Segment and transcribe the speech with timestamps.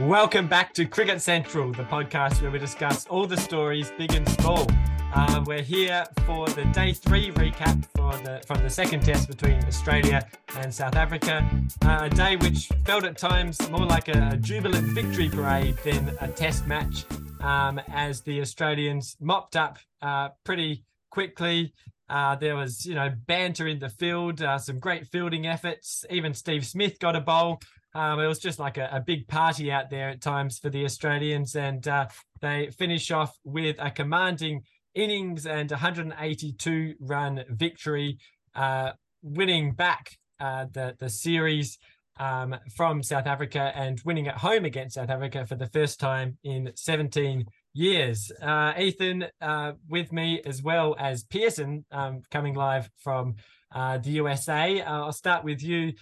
[0.00, 4.28] Welcome back to Cricket Central, the podcast where we discuss all the stories, big and
[4.28, 4.64] small.
[5.12, 9.56] Uh, we're here for the day three recap for the from the second test between
[9.64, 10.24] Australia
[10.54, 11.44] and South Africa.
[11.84, 16.16] Uh, a day which felt at times more like a, a jubilant victory parade than
[16.20, 17.04] a test match,
[17.40, 21.74] um, as the Australians mopped up uh, pretty quickly.
[22.08, 26.04] Uh, there was, you know, banter in the field, uh, some great fielding efforts.
[26.08, 27.58] Even Steve Smith got a bowl.
[27.94, 30.84] Um, it was just like a, a, big party out there at times for the
[30.84, 32.06] Australians, and uh,
[32.40, 34.62] they finish off with a commanding
[34.94, 38.18] innings and 182 run victory,
[38.54, 38.92] uh,
[39.22, 41.78] winning back uh, the the series
[42.18, 46.36] um, from South Africa and winning at home against South Africa for the first time
[46.44, 48.32] in 17 years.
[48.42, 53.36] Uh, Ethan uh, with me as well as Peerson um, coming live from
[53.72, 54.80] uh, the USA.
[54.82, 55.92] I'll start with you.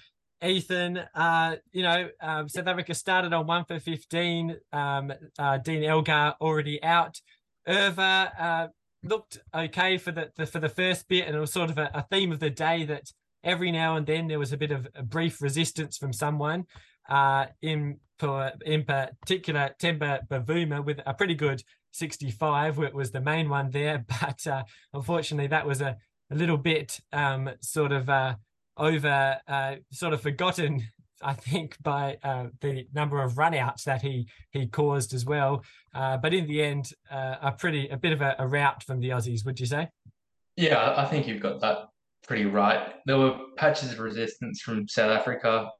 [0.45, 4.57] Ethan, uh, you know, um, South Africa started on one for 15.
[4.73, 7.21] Um, uh, Dean Elgar already out.
[7.67, 8.69] Erwee uh,
[9.03, 11.91] looked okay for the, the, for the first bit, and it was sort of a,
[11.95, 13.11] a, theme of the day that
[13.43, 16.65] every now and then there was a bit of a brief resistance from someone.
[17.09, 21.63] Uh, in for in particular, Temba Bavuma with a pretty good
[21.93, 25.97] 65 was the main one there, but uh, unfortunately that was a,
[26.31, 28.35] a little bit um, sort of uh,
[28.77, 30.83] over uh, sort of forgotten
[31.23, 35.65] I think by uh, the number of runouts that he he caused as well.
[35.95, 39.01] Uh, but in the end, uh, a pretty a bit of a, a, rout from
[39.01, 39.89] the Aussies, would you say?
[40.57, 41.89] Yeah, I think you've got that
[42.27, 42.95] pretty right.
[43.07, 45.71] There were patches of resistance from South Africa,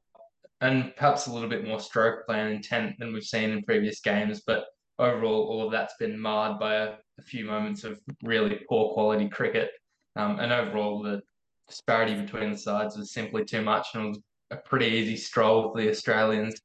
[0.61, 4.41] and perhaps a little bit more stroke play intent than we've seen in previous games.
[4.45, 4.65] But
[4.97, 9.29] overall, all of that's been marred by a, a few moments of really poor quality
[9.29, 9.69] cricket.
[10.15, 11.21] Um, and overall, the
[11.67, 14.19] disparity between the sides was simply too much, and it was
[14.51, 16.59] a pretty easy stroll for the Australians.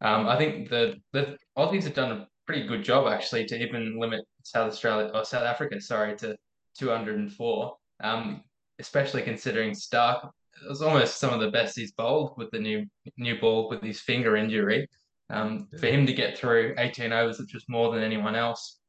[0.00, 3.98] Um, I think the the Aussies have done a pretty good job actually to even
[3.98, 6.36] limit South Australia or South Africa, sorry, to
[6.78, 7.76] 204.
[8.02, 8.42] Um,
[8.78, 10.32] especially considering Stark
[10.64, 12.86] it was almost some of the best he's bowled with the new
[13.16, 14.88] new ball with his finger injury.
[15.30, 18.80] Um, for him to get through 18 overs, which was more than anyone else.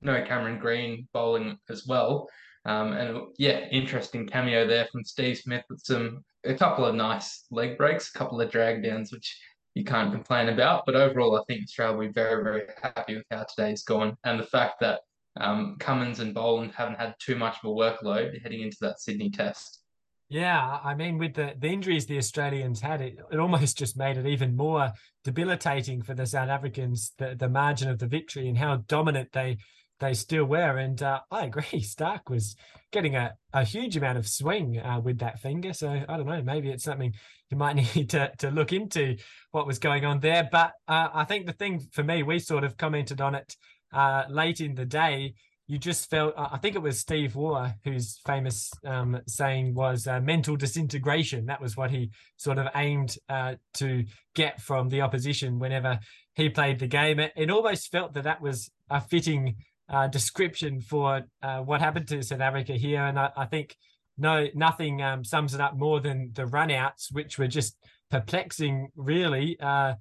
[0.00, 2.28] No Cameron Green bowling as well.
[2.66, 7.44] Um, and yeah, interesting cameo there from Steve Smith with some a couple of nice
[7.50, 9.38] leg breaks, a couple of drag downs, which
[9.74, 10.84] you can't complain about.
[10.84, 14.40] But overall, I think Australia will be very, very happy with how today's gone and
[14.40, 15.00] the fact that
[15.40, 19.30] um, Cummins and Boland haven't had too much of a workload heading into that Sydney
[19.30, 19.82] test.
[20.28, 24.16] Yeah, I mean, with the, the injuries the Australians had, it, it almost just made
[24.16, 28.58] it even more debilitating for the South Africans, the, the margin of the victory and
[28.58, 29.58] how dominant they
[30.00, 30.78] they still were.
[30.78, 32.56] And uh, I agree, Stark was
[32.92, 35.72] getting a, a huge amount of swing uh, with that finger.
[35.72, 37.14] So I don't know, maybe it's something
[37.50, 39.16] you might need to, to look into
[39.50, 40.48] what was going on there.
[40.50, 43.56] But uh, I think the thing for me, we sort of commented on it
[43.92, 45.34] uh, late in the day.
[45.68, 50.20] You just felt, I think it was Steve Waugh whose famous um, saying was uh,
[50.20, 51.46] mental disintegration.
[51.46, 54.04] That was what he sort of aimed uh, to
[54.36, 55.98] get from the opposition whenever
[56.34, 57.18] he played the game.
[57.18, 59.56] It, it almost felt that that was a fitting
[59.88, 63.76] uh, description for uh, what happened to South Africa here, and I, I think
[64.18, 67.76] no nothing um, sums it up more than the runouts, which were just
[68.10, 69.58] perplexing, really.
[69.60, 69.94] Uh,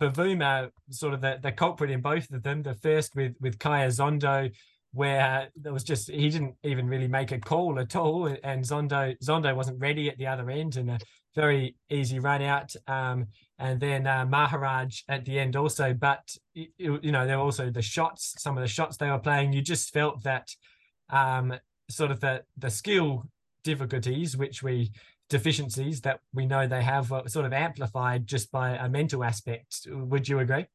[0.00, 2.62] Bavuma, sort of the, the culprit in both of them.
[2.62, 4.54] The first with with Khaya Zondo,
[4.92, 9.16] where there was just he didn't even really make a call at all, and Zondo
[9.22, 10.98] Zondo wasn't ready at the other end, and a
[11.34, 12.74] very easy run out.
[12.86, 13.26] Um,
[13.58, 15.92] and then uh, Maharaj at the end also.
[15.92, 18.34] But you, know, there were also the shots.
[18.38, 20.48] Some of the shots they were playing, you just felt that
[21.10, 21.54] um,
[21.90, 23.24] sort of the the skill
[23.64, 24.92] difficulties, which we
[25.28, 29.86] deficiencies that we know they have, were sort of amplified just by a mental aspect.
[29.90, 30.66] Would you agree?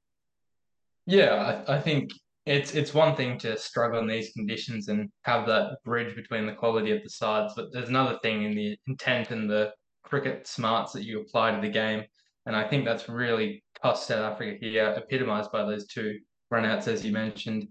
[1.06, 2.12] Yeah, I, I think
[2.46, 6.54] it's it's one thing to struggle in these conditions and have that bridge between the
[6.54, 9.72] quality of the sides, but there's another thing in the intent and the
[10.04, 12.04] cricket smarts that you apply to the game.
[12.46, 16.20] And I think that's really cost South Africa here, epitomised by those two
[16.52, 17.68] runouts, as you mentioned.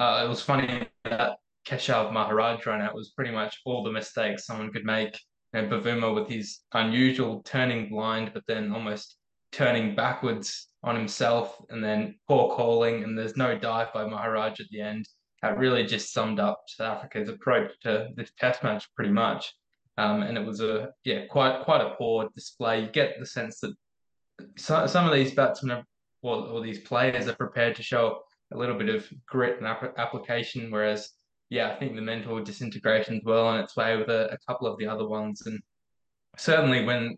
[0.00, 1.36] Uh, it was funny that
[1.66, 5.18] Keshav Maharaj runout was pretty much all the mistakes someone could make.
[5.52, 9.16] Know, Bavuma with his unusual turning blind, but then almost
[9.52, 14.66] turning backwards on himself, and then poor calling, and there's no dive by Maharaj at
[14.70, 15.08] the end.
[15.42, 19.54] That really just summed up South Africa's approach to this test match pretty much.
[19.96, 22.82] Um, and it was a yeah quite quite a poor display.
[22.82, 23.74] You get the sense that
[24.56, 25.84] so, some of these batsmen are,
[26.22, 28.20] or, or these players are prepared to show
[28.52, 31.10] a little bit of grit and ap- application, whereas
[31.50, 34.66] yeah, I think the mental disintegration is well on its way with a, a couple
[34.66, 35.60] of the other ones, and
[36.36, 37.16] certainly when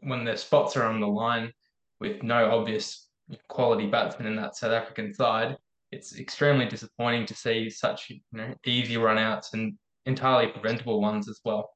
[0.00, 1.52] when the spots are on the line
[2.00, 3.08] with no obvious
[3.48, 5.56] quality batsmen in that South African side,
[5.90, 11.40] it's extremely disappointing to see such you know, easy runouts and entirely preventable ones as
[11.44, 11.70] well.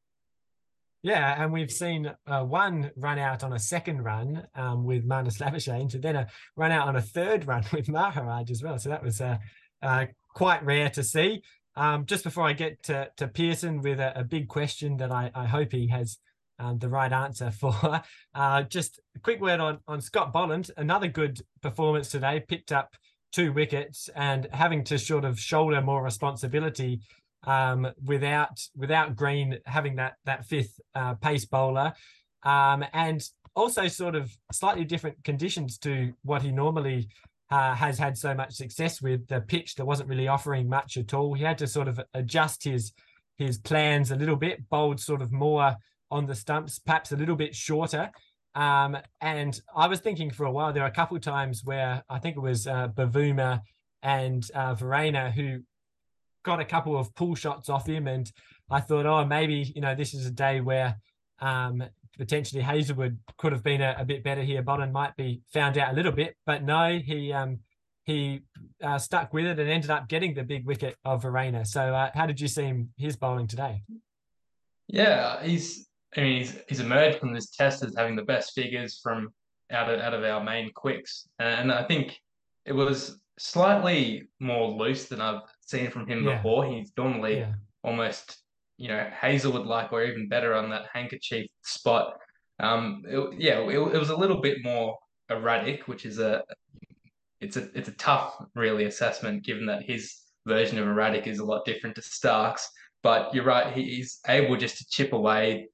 [1.02, 5.38] Yeah, and we've seen uh, one run out on a second run um, with Marnus
[5.38, 6.26] Labuschagne, and then a
[6.56, 8.78] run out on a third run with Maharaj as well.
[8.78, 9.38] So that was uh,
[9.82, 11.42] uh, quite rare to see.
[11.76, 15.30] Um, just before I get to, to Peerson with a, a big question that I,
[15.34, 16.18] I hope he has
[16.58, 18.02] um, the right answer for,
[18.34, 20.70] uh, just a quick word on, on Scott Boland.
[20.76, 22.94] Another good performance today, picked up
[23.32, 27.00] two wickets and having to sort of shoulder more responsibility
[27.44, 31.92] um, without without Green having that that fifth uh, pace bowler,
[32.42, 33.22] um, and
[33.54, 37.08] also sort of slightly different conditions to what he normally
[37.50, 39.26] uh, has had so much success with.
[39.28, 41.34] The pitch that wasn't really offering much at all.
[41.34, 42.92] He had to sort of adjust his
[43.38, 45.76] his plans a little bit, bowled sort of more
[46.10, 48.10] on the stumps, perhaps a little bit shorter.
[48.54, 52.18] Um, and I was thinking for a while, there are a couple times where I
[52.18, 53.60] think it was uh, Bavuma
[54.02, 55.60] and uh, Verreynne who
[56.42, 58.30] got a couple of pull shots off him, and
[58.70, 60.96] I thought, oh, maybe you know this is a day where
[61.40, 61.82] um,
[62.18, 64.62] potentially Hazlewood could have been a, a, bit better here.
[64.62, 67.60] Boland might be found out a little bit, but no, he um,
[68.04, 68.42] he
[68.82, 71.66] uh, stuck with it and ended up getting the big wicket of Verreynne.
[71.66, 73.82] So, uh, how did you see him his bowling today?
[74.88, 79.00] Yeah, he's I mean he's he's emerged from this test as having the best figures
[79.02, 79.32] from
[79.70, 82.18] out of out of our main quicks, and I think
[82.66, 86.36] it was slightly more loose than I've seen from him yeah.
[86.36, 86.66] before.
[86.66, 87.52] He's normally yeah.
[87.82, 88.38] almost,
[88.76, 92.14] you know, Hazlewood like or even better on that handkerchief spot.
[92.58, 94.98] Um, it, yeah, it, it, was a little bit more
[95.30, 96.42] erratic, which is a
[97.40, 101.44] it's a it's a tough really assessment given that his version of erratic is a
[101.44, 102.68] lot different to Stark's.
[103.02, 105.68] But you're right, he's able just to chip away,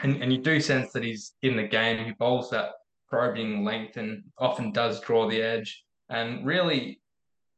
[0.00, 2.04] and, and you do sense that he's in the game.
[2.04, 2.70] He bowls that
[3.08, 5.84] probing length and often does draw the edge.
[6.08, 7.00] And really,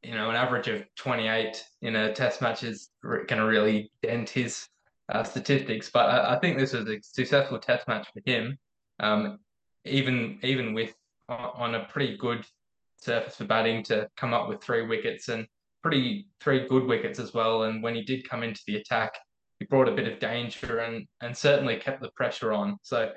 [0.03, 4.31] you know, an average of 28 in a test match is going to really dent
[4.31, 4.69] his
[5.09, 5.91] uh, statistics.
[5.91, 8.59] But I, I, think this was a successful test match for him,
[9.01, 9.39] um,
[9.85, 10.95] even even with
[11.29, 12.45] on a pretty good
[12.97, 15.47] surface for batting to come up with three wickets and
[15.83, 17.65] pretty three good wickets as well.
[17.65, 19.13] And when he did come into the attack,
[19.59, 22.77] he brought a bit of danger and and certainly kept the pressure on.
[22.83, 23.13] So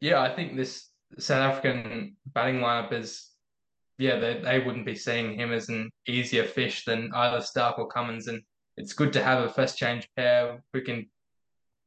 [0.00, 3.30] yeah, I think this South African batting lineup is
[3.98, 7.88] yeah, they, they wouldn't be seeing him as an easier fish than either Stark or
[7.88, 8.28] Cummins.
[8.28, 8.42] And
[8.76, 11.08] it's good to have a first change pair who can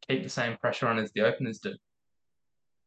[0.07, 1.75] keep the same pressure on as the openers do.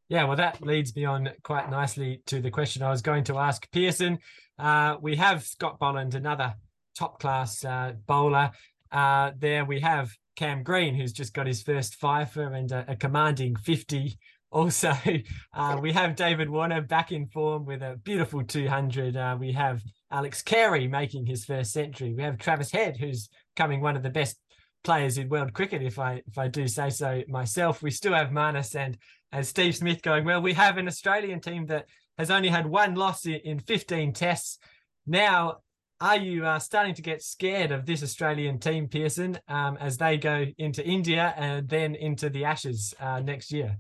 [0.09, 3.39] Yeah, well, that leads me on quite nicely to the question I was going to
[3.39, 4.19] ask Peerson.
[4.59, 6.55] Uh, we have Scott Boland, another
[6.97, 8.51] top class uh, bowler.
[8.91, 12.97] Uh, there we have Cam Green, who's just got his first fifer and a, a
[12.97, 14.19] commanding 50
[14.53, 14.93] also,
[15.55, 19.17] uh, we have David Warner back in form with a beautiful 200.
[19.17, 22.15] Uh, we have Alex Carey making his first century.
[22.15, 24.39] We have Travis Head, who's coming one of the best
[24.85, 27.83] players in world cricket, if I if I do say so myself.
[27.83, 28.99] We still have Marnus and
[29.33, 30.43] and Steve Smith going well.
[30.43, 31.87] We have an Australian team that
[32.19, 34.59] has only had one loss in, in 15 tests.
[35.07, 35.59] Now,
[36.01, 40.19] are you uh, starting to get scared of this Australian team, Peerson, um, as they
[40.19, 43.79] go into India and then into the Ashes uh, next year?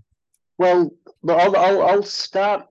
[0.58, 0.92] Well,
[1.28, 2.66] I'll, I'll, I'll start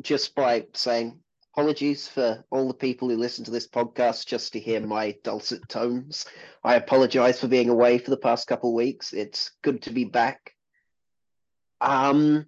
[0.00, 1.18] just by saying
[1.52, 5.68] apologies for all the people who listen to this podcast just to hear my dulcet
[5.68, 6.24] tones.
[6.64, 9.12] I apologize for being away for the past couple of weeks.
[9.12, 10.54] It's good to be back.
[11.80, 12.46] Um,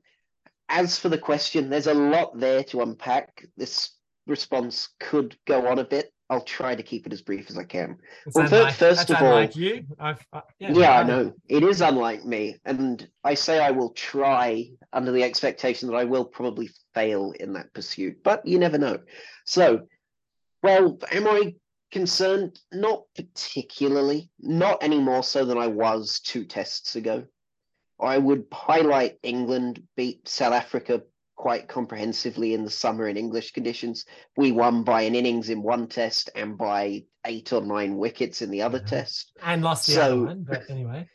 [0.69, 3.47] as for the question, there's a lot there to unpack.
[3.57, 3.91] This
[4.27, 6.14] response could go on a bit.
[6.31, 7.99] I'll try to keep it as brief as I can.
[8.35, 9.85] well, first, first of all, you.
[9.99, 10.15] Uh,
[10.59, 15.13] yeah, yeah I know it is unlike me, and I say I will try under
[15.13, 18.99] the expectation that I will probably fail in that pursuit, but you never know.
[19.45, 19.87] So,
[20.63, 21.55] well, am I
[21.93, 22.59] concerned?
[22.73, 27.25] Not particularly, not any more so than I was two tests ago.
[28.01, 31.03] I would highlight England beat South Africa
[31.45, 34.07] quite comprehensively in the summer in English conditions.
[34.35, 38.51] We won by an innings in one test and by eight or nine wickets in
[38.51, 38.87] the other yeah.
[38.87, 39.33] test.
[39.43, 41.07] And lost the so, other one, but anyway.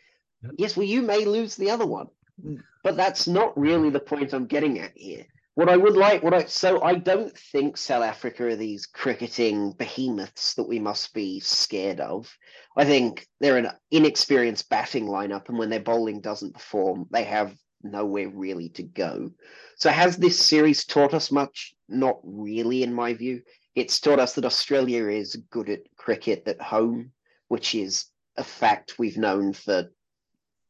[0.43, 0.51] Yep.
[0.59, 2.09] Yes, well, you may lose the other one,
[2.45, 2.61] mm.
[2.83, 5.25] but that's not really the point I'm getting at here.
[5.55, 9.71] What I would like, what I so I don't think South Africa are these cricketing
[9.79, 12.31] behemoths that we must be scared of.
[12.77, 17.55] I think they're an inexperienced batting lineup, and when their bowling doesn't perform, they have
[17.83, 19.31] nowhere really to go.
[19.75, 21.73] So, has this series taught us much?
[21.87, 23.41] Not really, in my view.
[23.75, 27.11] It's taught us that Australia is good at cricket at home,
[27.47, 28.05] which is
[28.37, 29.89] a fact we've known for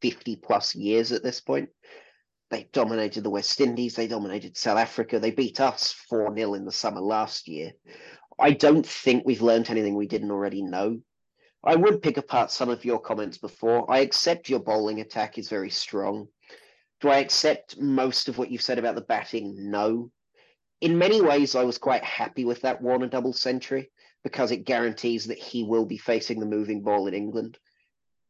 [0.02, 1.70] 50 plus years at this point.
[2.50, 3.96] They dominated the West Indies.
[3.96, 5.20] They dominated South Africa.
[5.20, 7.72] They beat us 4 0 in the summer last year.
[8.40, 11.00] I don't think we've learned anything we didn't already know.
[11.64, 13.92] I would pick apart some of your comments before.
[13.92, 16.28] I accept your bowling attack is very strong.
[17.02, 19.72] Do I accept most of what you've said about the batting?
[19.72, 20.12] No.
[20.82, 23.92] In many ways, I was quite happy with that Warner double century
[24.24, 27.58] because it guarantees that he will be facing the moving ball in England.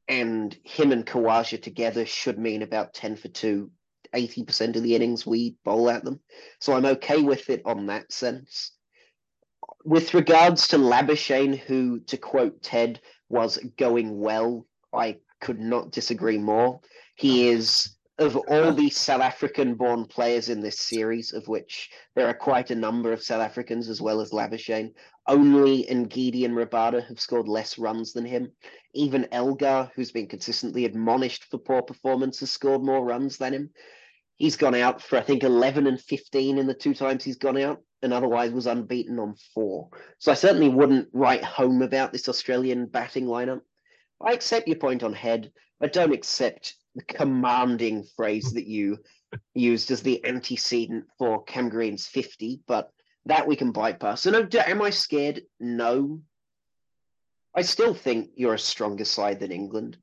[0.07, 3.69] And him and Khawaja together should mean about 10 for 2,
[4.13, 6.19] 80% of the innings we bowl at them.
[6.59, 8.71] So I'm okay with it on that sense.
[9.85, 12.99] With regards to Labuschagne, who, to quote Ted,
[13.29, 16.81] was going well, I could not disagree more.
[17.15, 22.27] He is of all the South African born players in this series, of which there
[22.27, 24.93] are quite a number of South Africans as well as Labuschagne,
[25.27, 28.51] only Ngidi and Rabada have scored less runs than him.
[28.93, 33.69] Even Elgar, who's been consistently admonished for poor performance, has scored more runs than him.
[34.35, 37.57] He's gone out for, I think, 11 and 15 in the two times he's gone
[37.57, 39.89] out, and otherwise was unbeaten on four.
[40.17, 43.61] So I certainly wouldn't write home about this Australian batting lineup.
[44.21, 45.51] I accept your point on head.
[45.81, 46.75] I don't accept
[47.07, 48.97] commanding phrase that you
[49.53, 52.91] used as the antecedent for Cam Green's 50, but
[53.25, 54.21] that we can bypass.
[54.21, 55.41] So, no, am I scared?
[55.59, 56.21] No.
[57.55, 59.97] I still think you're a stronger side than England,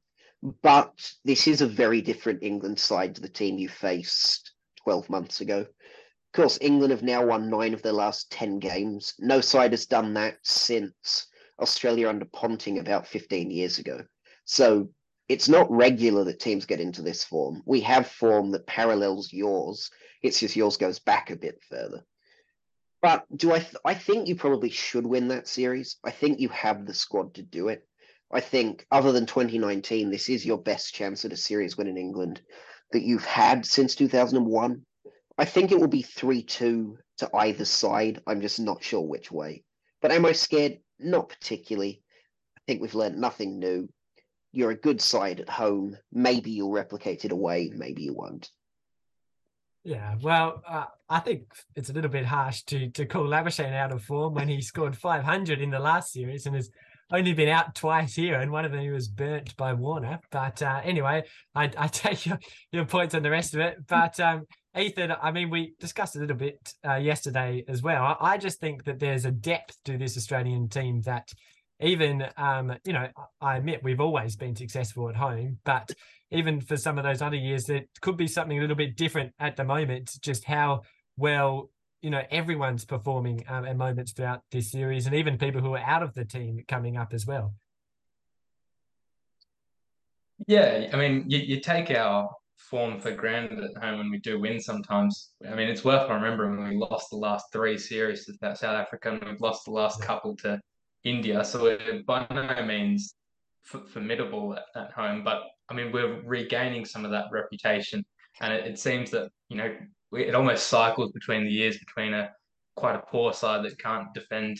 [0.62, 4.52] but this is a very different England side to the team you faced
[4.84, 5.60] 12 months ago.
[5.60, 9.14] Of course, England have now won nine of their last 10 games.
[9.18, 11.28] No side has done that since
[11.60, 14.02] Australia under Ponting about 15 years ago.
[14.44, 14.90] So
[15.28, 17.62] it's not regular that teams get into this form.
[17.66, 19.90] We have form that parallels yours.
[20.22, 22.04] It's just yours goes back a bit further.
[23.02, 23.58] But do I?
[23.58, 25.96] Th- I think you probably should win that series.
[26.04, 27.86] I think you have the squad to do it.
[28.32, 31.96] I think, other than 2019, this is your best chance at a series win in
[31.96, 32.40] England
[32.92, 34.84] that you've had since 2001.
[35.38, 38.22] I think it will be 3 2 to either side.
[38.26, 39.64] I'm just not sure which way.
[40.00, 40.78] But am I scared?
[40.98, 42.02] Not particularly.
[42.56, 43.88] I think we've learned nothing new
[44.56, 45.98] you're a good side at home.
[46.10, 47.70] Maybe you'll replicate it away.
[47.74, 48.48] Maybe you won't.
[49.84, 51.42] Yeah, well, uh, I think
[51.76, 54.96] it's a little bit harsh to to call Labuschagne out of form when he scored
[54.96, 56.70] 500 in the last series and has
[57.12, 60.18] only been out twice here, and one of them he was burnt by Warner.
[60.32, 62.38] But uh, anyway, I, I take your,
[62.72, 63.86] your points on the rest of it.
[63.86, 64.46] But um,
[64.76, 68.02] Ethan, I mean, we discussed a little bit uh, yesterday as well.
[68.02, 71.30] I, I, just think that there's a depth to this Australian team that
[71.80, 73.08] even um, you know,
[73.40, 75.90] I admit we've always been successful at home, but
[76.30, 79.32] even for some of those other years, it could be something a little bit different
[79.38, 80.16] at the moment.
[80.20, 80.82] Just how
[81.16, 85.74] well you know everyone's performing um, at moments throughout this series, and even people who
[85.74, 87.54] are out of the team coming up as well.
[90.46, 94.38] Yeah, I mean, you, you take our form for granted at home when we do
[94.38, 95.30] win sometimes.
[95.50, 99.24] I mean, it's worth remembering we lost the last three series to South Africa and
[99.24, 100.60] we've lost the last couple to
[101.06, 103.14] India, so by no means
[103.72, 105.22] f- formidable at, at, home.
[105.22, 108.04] But I mean, we're regaining some of that reputation,
[108.40, 109.74] and it, it seems that you know
[110.12, 112.30] it almost cycles between the years between a
[112.74, 114.58] quite a poor side that can't defend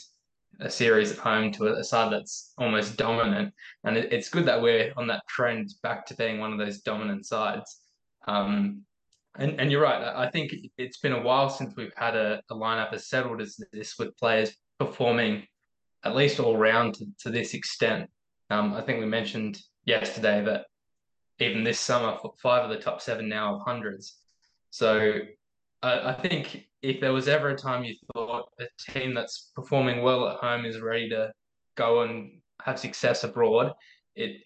[0.60, 3.52] a series at home to a, a side that's almost dominant,
[3.84, 6.78] and it, it's good that we're on that trend back to being one of those
[6.78, 7.80] dominant sides.
[8.28, 8.82] Um,
[9.38, 10.02] and, and you're right.
[10.02, 13.60] I think it's been a while since we've had a, a lineup as settled as
[13.72, 15.46] this with players performing
[16.04, 18.08] at least all round to, to this extent.
[18.50, 20.66] Um, I think we mentioned yesterday that
[21.38, 24.16] even this summer, five of the top seven now of hundreds.
[24.70, 25.18] So
[25.82, 30.02] I, I think if there was ever a time you thought a team that's performing
[30.02, 31.32] well at home is ready to
[31.76, 33.72] go and have success abroad,
[34.14, 34.42] it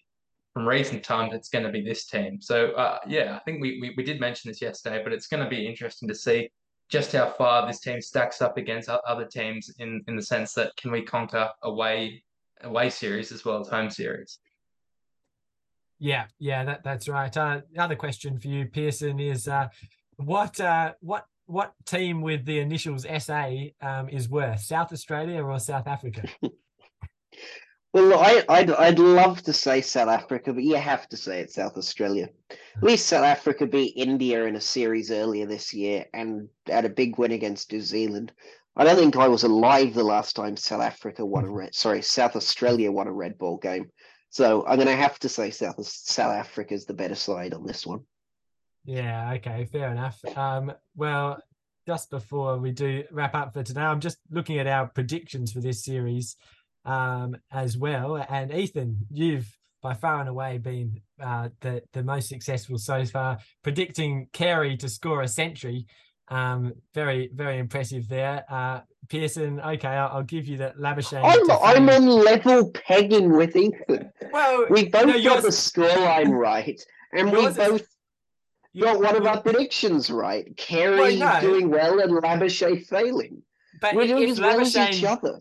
[0.53, 2.41] from recent times it's going to be this team.
[2.41, 5.43] So uh, yeah, I think we, we we did mention this yesterday, but it's going
[5.43, 6.49] to be interesting to see
[6.91, 10.75] just how far this team stacks up against other teams in in the sense that
[10.75, 12.23] can we conquer away
[12.63, 14.39] away series as well as home series.
[15.99, 17.35] Yeah, yeah, that that's right.
[17.35, 19.69] Uh, other question for you, Peerson, is uh,
[20.17, 23.49] what uh, what what team with the initials SA
[23.81, 26.23] um, is worse, South Australia or South Africa?
[27.93, 31.55] Well, I, I'd I'd love to say South Africa, but you have to say it's
[31.55, 32.29] South Australia.
[32.49, 36.89] At least South Africa beat India in a series earlier this year and had a
[36.89, 38.31] big win against New Zealand.
[38.77, 41.75] I don't think I was alive the last time South Africa won a red.
[41.75, 43.91] Sorry, South Australia won a red ball game.
[44.29, 47.65] So I'm going to have to say South South Africa is the better side on
[47.65, 48.05] this one.
[48.85, 49.33] Yeah.
[49.33, 49.65] Okay.
[49.65, 50.23] Fair enough.
[50.37, 51.41] Um, well,
[51.85, 55.59] just before we do wrap up for today, I'm just looking at our predictions for
[55.59, 56.37] this series
[56.85, 58.15] um, as well.
[58.29, 59.47] And Ethan, you've
[59.81, 63.39] by far and away been uh, the the most successful so far.
[63.63, 65.87] Predicting Carey to score a century,
[66.27, 68.45] um, very very impressive there.
[68.49, 71.23] Uh, Peerson, okay, I'll, I'll give you that Labuschagne.
[71.23, 74.11] I'm, I'm on level pegging with Ethan.
[74.31, 76.79] Well, We both no, got the scoreline right,
[77.13, 77.85] and we both
[78.73, 80.55] you- got one of our predictions right.
[80.55, 81.41] Carey no.
[81.41, 83.41] doing well and Labuschagne failing.
[83.81, 85.39] But We're doing as well as each other.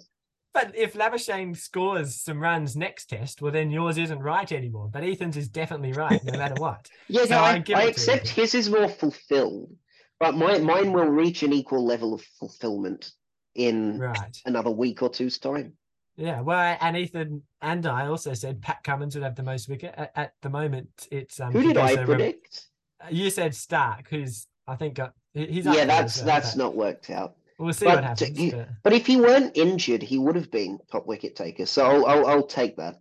[0.53, 4.89] But if Labuschagne scores some runs next test, well then yours isn't right anymore.
[4.93, 6.89] But Ethan's is definitely right, no matter what.
[7.09, 9.75] Yeah, So no, I I, I accept his is more fulfilled,
[10.19, 13.13] but my, mine will reach an equal level of fulfillment
[13.55, 14.37] in Right.
[14.47, 15.73] another week or two's time.
[16.17, 19.95] Yeah, well, and Ethan and I also said Pat Cummins would have the most wicket.
[19.97, 21.53] At, at the moment, it's um.
[21.53, 22.67] Who did I predict?
[23.11, 27.37] You said Stark, who's I think got he's Yeah, that's well, that's not worked out.
[27.61, 28.39] We'll see but what happens.
[28.39, 31.67] he- but But if he weren't injured, he would have been top wicket taker.
[31.67, 32.97] So I'll I'll, I'll take that.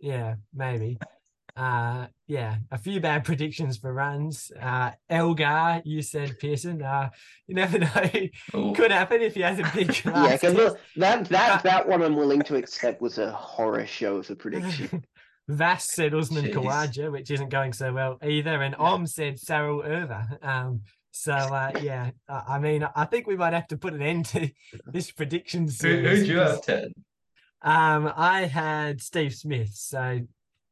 [0.00, 0.98] yeah, maybe.
[1.56, 4.50] Uh, yeah, a few bad predictions for runs.
[4.60, 6.82] Uh, Elgar, you said Peerson.
[6.82, 7.10] Uh,
[7.46, 8.72] you never know.
[8.74, 10.04] Could happen if he has a big.
[10.04, 10.76] Yeah, last because test.
[10.96, 15.04] that that that one I'm willing to accept was a horror show of a prediction.
[15.48, 16.54] Vass said Usman Jeez.
[16.54, 20.44] Khawaja, which isn't going so well either, and Om said Sarel Erwee.
[20.44, 20.80] Um,
[21.16, 24.26] so uh, yeah, I I mean, I think we might have to put an end
[24.26, 24.50] to
[24.86, 26.18] this prediction Who, series.
[26.20, 26.92] who'd you have, Ted?
[27.62, 30.20] Um, I had Steve Smith, so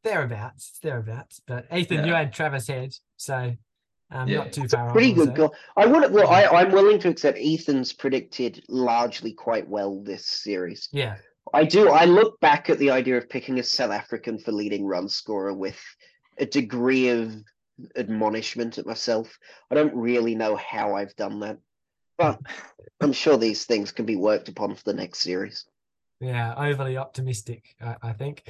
[0.02, 1.40] thereabouts, thereabouts.
[1.46, 3.54] But Ethan, you had Travis Head, so
[4.10, 4.38] um, Yeah.
[4.38, 4.92] not too far off.
[4.92, 5.48] Pretty good also.
[5.48, 5.54] goal.
[5.76, 10.88] I would well, I, I'm willing to accept Ethan's predicted largely quite well this series.
[10.92, 11.16] Yeah,
[11.54, 11.88] I do.
[11.88, 15.54] I look back at the idea of picking a South African for leading run scorer
[15.54, 15.80] with
[16.38, 17.32] a degree of
[17.96, 19.38] admonishment at myself.
[19.70, 21.58] I don't really know how I've done that,
[22.18, 22.40] but
[23.00, 25.64] I'm sure these things can be worked upon for the next series.
[26.20, 28.44] Yeah, overly optimistic, I, I think.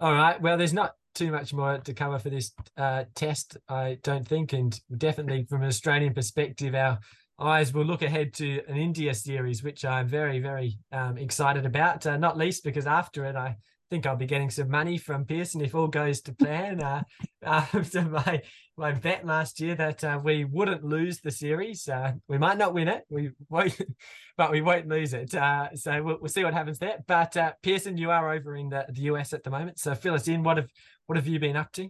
[0.00, 0.40] All right.
[0.40, 4.52] Well, there's not too much more to cover for this uh, test, I don't think.
[4.52, 6.98] And definitely from an Australian perspective, our
[7.38, 12.06] eyes will look ahead to an India series, which I'm very, very um, excited about,
[12.06, 13.56] uh, not least because after it, I
[13.90, 16.82] think I'll be getting some money from Peerson if all goes to plan.
[16.82, 17.02] Uh,
[17.42, 18.42] after my
[18.76, 22.74] my bet last year that uh, we wouldn't lose the series, uh, we might not
[22.74, 23.80] win it, we won't,
[24.36, 25.34] but we won't lose it.
[25.34, 26.98] Uh, so we'll, we'll see what happens there.
[27.06, 30.14] But uh, Peerson, you are over in the, the US at the moment, so fill
[30.14, 30.42] us in.
[30.42, 30.68] What have
[31.06, 31.88] what have you been up to?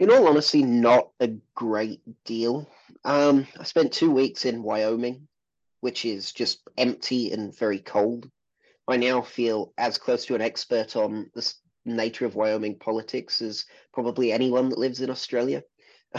[0.00, 2.68] In all honesty, not a great deal.
[3.04, 5.28] Um, I spent two weeks in Wyoming,
[5.80, 8.28] which is just empty and very cold.
[8.86, 13.64] I now feel as close to an expert on the nature of Wyoming politics as
[13.92, 15.62] probably anyone that lives in Australia.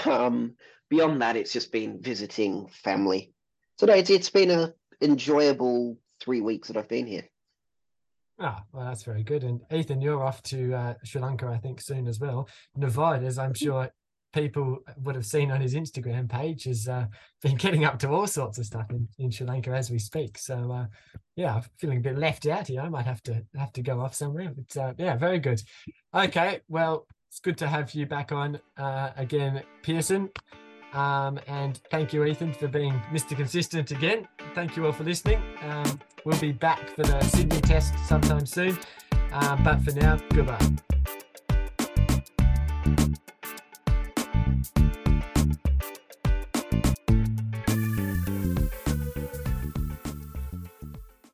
[0.06, 0.56] Um,
[0.90, 3.32] beyond that, it's just been visiting family.
[3.80, 7.24] So no, it's it's been a enjoyable three weeks that I've been here.
[8.38, 9.46] Ah, well, that's very good.
[9.46, 12.50] And Ethan, you're off to uh, Sri Lanka, I think, soon as well.
[12.76, 13.90] Nevada as I'm sure
[14.36, 17.06] people would have seen on his Instagram page, has uh,
[17.42, 20.38] been getting up to all sorts of stuff in, in Sri Lanka as we speak.
[20.38, 20.86] So, uh,
[21.36, 22.82] yeah, I'm feeling a bit left out here.
[22.82, 24.52] I might have to have to go off somewhere.
[24.56, 25.62] But uh, yeah, very good.
[26.14, 30.30] Okay, well, it's good to have you back on uh, again, Peerson.
[30.94, 33.36] Um, and thank you, Ethan, for being Mr.
[33.36, 34.28] Consistent again.
[34.54, 35.42] Thank you all for listening.
[35.62, 38.78] Um, we'll be back for the Sydney test sometime soon.
[39.32, 40.76] Uh, but for now, goodbye.